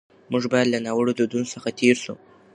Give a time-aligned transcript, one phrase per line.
[0.31, 2.13] موږ باید له ناوړه دودونو څخه تېر سو.